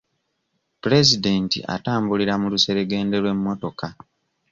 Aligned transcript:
Pulezidenti 0.81 1.57
atambulira 1.75 2.33
mu 2.41 2.47
luseregende 2.53 3.15
lw'emmotoka. 3.23 3.85